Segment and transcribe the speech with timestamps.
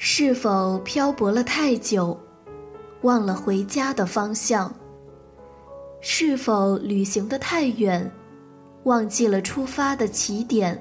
[0.00, 2.16] 是否漂泊了太久，
[3.02, 4.72] 忘了回家的方向？
[6.00, 8.08] 是否旅行的太远，
[8.84, 10.80] 忘记了出发的起点？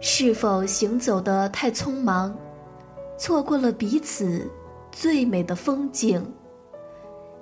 [0.00, 2.34] 是否行走的太匆忙，
[3.18, 4.50] 错过了彼此
[4.90, 6.24] 最美的风景？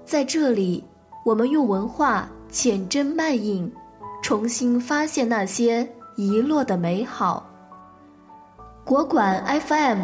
[0.05, 0.83] 在这里，
[1.25, 3.73] 我们用文化浅斟慢饮，
[4.25, 7.49] 重新发现那些遗落的美好。
[8.85, 10.01] 国馆 FM，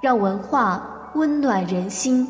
[0.00, 0.82] 让文化
[1.14, 2.26] 温暖人心。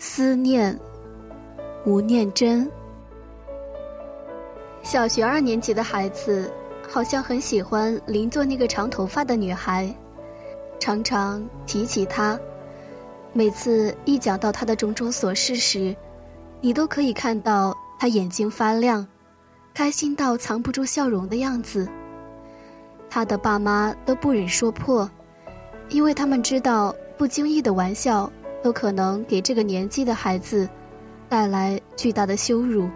[0.00, 0.76] 思念，
[1.84, 2.77] 吴念真。
[4.88, 6.50] 小学二年级的孩子
[6.88, 9.94] 好像很喜欢邻座那个长头发的女孩，
[10.80, 12.40] 常常提起她。
[13.34, 15.94] 每次一讲到她的种种琐事时，
[16.62, 19.06] 你都可以看到她眼睛发亮，
[19.74, 21.86] 开心到藏不住笑容的样子。
[23.10, 25.06] 他的爸妈都不忍说破，
[25.90, 28.32] 因为他们知道不经意的玩笑。
[28.62, 30.68] 都可能给这个年纪的孩子
[31.28, 32.88] 带来巨大的羞辱，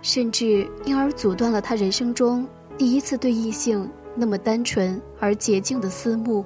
[0.00, 2.46] 甚至因而阻断了他人生中
[2.76, 6.44] 第一次对异性那么单纯而洁净的思慕。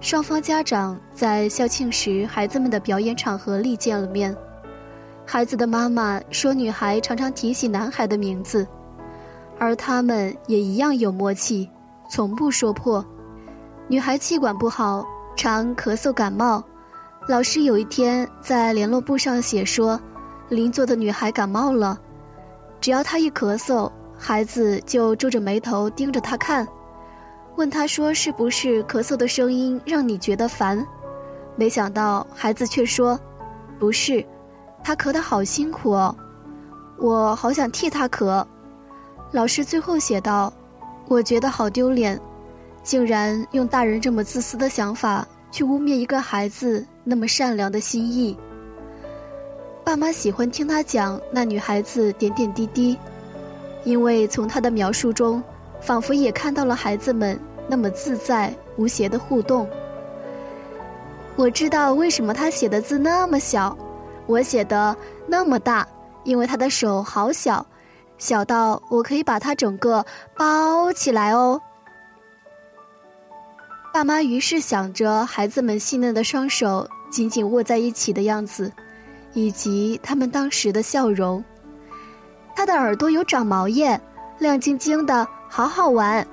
[0.00, 4.36] 双方家长在校庆时孩子们的表演场合里见了面，
[5.24, 8.66] 孩子的妈妈说女孩常常提起男孩的名字，
[9.58, 11.70] 而他们也一样有默契，
[12.10, 13.04] 从不说破。
[13.86, 15.04] 女孩气管不好，
[15.36, 16.62] 常咳嗽感冒。
[17.28, 20.00] 老师有一天在联络簿上写说，
[20.48, 21.96] 邻座的女孩感冒了，
[22.82, 23.88] 只要他一咳嗽，
[24.18, 26.66] 孩子就皱着眉头盯着他看，
[27.56, 30.84] 问他说是不是咳嗽的声音让你觉得烦？
[31.54, 33.16] 没想到孩子却说，
[33.78, 34.26] 不是，
[34.82, 36.14] 他咳得好辛苦哦，
[36.98, 38.44] 我好想替他咳。
[39.30, 40.52] 老师最后写道，
[41.06, 42.20] 我觉得好丢脸，
[42.82, 45.24] 竟然用大人这么自私的想法。
[45.52, 48.34] 去污蔑一个孩子那么善良的心意。
[49.84, 52.96] 爸妈喜欢听他讲那女孩子点点滴滴，
[53.84, 55.42] 因为从他的描述中，
[55.80, 57.38] 仿佛也看到了孩子们
[57.68, 59.68] 那么自在无邪的互动。
[61.34, 63.76] 我知道为什么他写的字那么小，
[64.26, 65.86] 我写的那么大，
[66.22, 67.66] 因为他的手好小，
[68.18, 70.04] 小到我可以把他整个
[70.36, 71.60] 包起来哦。
[73.92, 78.72] 爸妈于是想着孩子们细嫩的双手紧紧握在一起的样子，
[79.34, 81.42] 以及他们当时的笑容。
[82.54, 84.00] 他的耳朵有长毛耶，
[84.38, 86.26] 亮晶晶的，好好玩。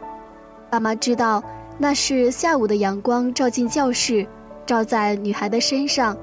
[0.69, 1.43] 爸妈知道
[1.77, 4.27] 那是下午的阳光照进教室，
[4.65, 6.17] 照在女孩的身上，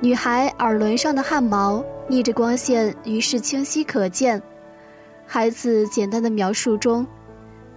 [0.00, 4.40] 女孩耳轮上的汗毛逆着光线，于是清晰可见。
[5.26, 7.06] 孩子简单的描述中，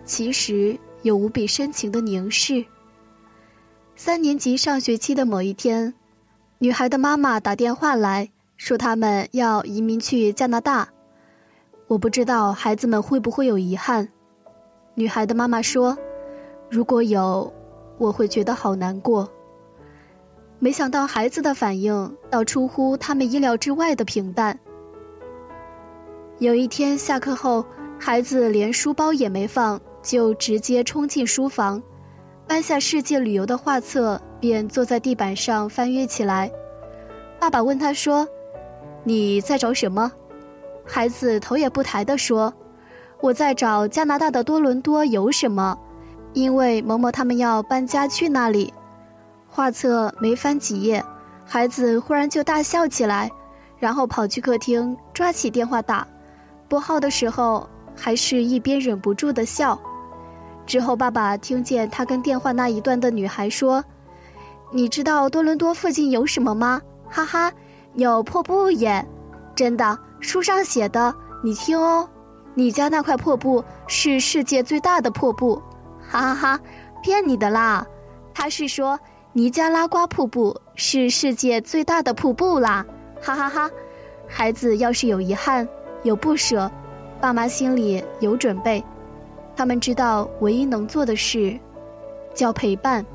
[0.06, 2.66] 其实有无比深情的凝视。
[3.96, 5.94] 三年级上学期的某一天，
[6.64, 10.88] 女孩的妈妈打电话来说他们要移民去加拿大。
[11.88, 14.08] 我不知道孩子们会不会有遗憾。
[14.96, 15.98] 女孩的妈妈说
[16.72, 17.54] ：“如果有，
[17.98, 19.30] 我会觉得好难过。”
[20.58, 24.58] 没想到孩子的反应倒出乎他们意料之外的平淡。
[26.40, 27.66] 有一天下课后，
[28.00, 31.84] 孩子连书包也没放，就直接冲进书房。
[32.48, 36.52] 搬下世界旅游的画册，便坐在地板上翻阅起来。
[37.40, 38.28] 爸爸问他说
[39.06, 40.12] ：“你在找什么？”
[40.84, 42.54] 孩子头也不抬地说
[43.24, 45.80] ：“我在找加拿大的多伦多有什么，
[46.34, 48.74] 因为某某他们要搬家去那里。”
[49.48, 51.02] 画册没翻几页，
[51.46, 53.32] 孩子忽然就大笑起来，
[53.78, 56.06] 然后跑去客厅抓起电话打，
[56.68, 57.66] 拨号的时候
[57.96, 59.80] 还是一边忍不住的笑。
[60.66, 63.82] 之后，爸爸听见他跟电话那一端的女孩说
[64.76, 66.82] ：“你知道多伦多附近有什么吗？
[67.08, 67.52] 哈哈，
[67.94, 69.08] 有瀑布耶！
[69.56, 71.14] 真的，书上写的。
[71.44, 72.10] 你听哦，
[72.56, 75.62] 你家那块破布是世界最大的破布，
[76.02, 76.60] 哈哈哈，
[77.04, 77.86] 骗你的啦！
[78.34, 79.00] 他是说
[79.32, 82.84] 尼加拉瓜瀑布是世界最大的瀑布啦，
[83.22, 83.70] 哈哈哈！
[84.28, 85.68] 孩子要是有遗憾、
[86.02, 86.72] 有不舍，
[87.22, 88.84] 爸妈心里有准备。”
[89.56, 91.60] 他们知道唯一能做的事，
[92.34, 93.06] 叫陪伴。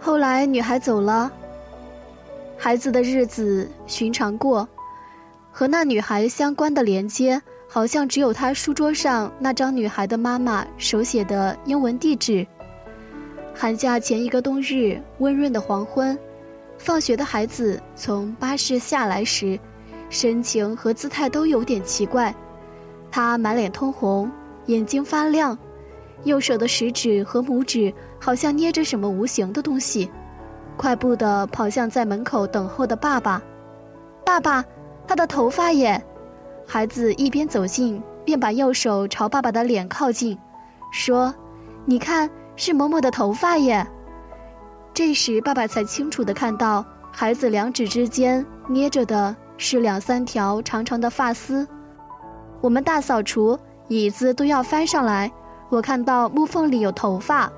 [0.00, 1.30] 后来女孩走了，
[2.56, 4.66] 孩子的日子寻常过，
[5.50, 12.46] 和那女孩相关的连接，好像只有他书桌上那张女孩的妈妈手写的英文地址。
[13.54, 16.16] 寒假前一个冬日，温润的黄昏，
[16.78, 19.58] 放学的孩子从巴士下来时，
[20.08, 22.34] 神情和姿态都有点奇怪。
[23.10, 24.30] 他满脸通红，
[24.66, 25.58] 眼睛发亮，
[26.24, 30.10] 右手的食指和拇指好像捏着什么无形的东西，
[30.76, 33.42] 快步地跑向在门口等候的爸爸。
[34.24, 34.64] 爸爸，
[35.06, 36.02] 他的头发耶！
[36.66, 40.38] 孩子一边走近，便把右手朝爸爸的脸靠近，
[40.92, 41.34] 说
[41.84, 42.28] ：“你看。”
[42.60, 43.86] 是某某的头发耶。
[44.92, 51.64] 这时，爸爸才清楚的看到，孩子两指之间捏着的是两三条长长的发丝。
[52.60, 53.56] 我们大扫除，
[53.86, 55.30] 椅子都要翻上来，
[55.68, 57.50] 我看到木缝里有头发。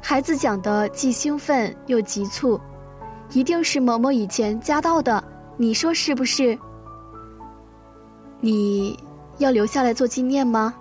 [0.00, 2.58] 孩子讲的既兴奋又急促，
[3.32, 5.22] 一定是某某以前夹到的，
[5.56, 6.58] 你说是不是？
[8.40, 8.98] 你
[9.36, 10.74] 要留下来做纪念吗？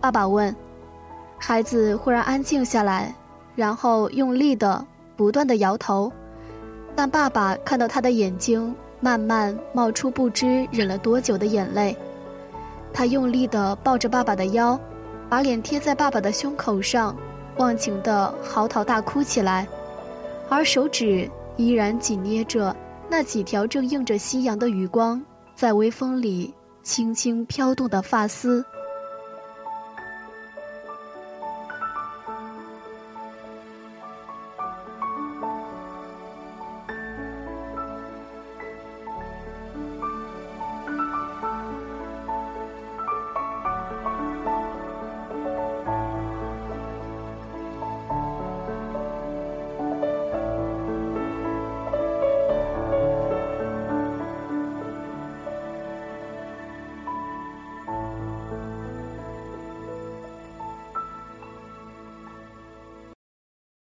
[0.00, 0.54] 爸爸问。
[1.38, 3.14] 孩子忽然安静下来，
[3.54, 4.84] 然后用力的、
[5.16, 6.12] 不断的摇头，
[6.96, 11.96] 但爸爸看到他的眼睛慢慢冒出不知忍了多久的眼泪，
[12.92, 14.78] 他用力的抱着爸爸的腰，
[15.30, 17.16] 把脸贴在爸爸的胸口上，
[17.56, 19.64] 忘情的嚎啕大哭起来，
[20.48, 22.74] 而手指依然紧捏着
[23.08, 25.22] 那几条正映着夕阳的余光，
[25.54, 28.64] 在微风里轻轻飘动的发丝。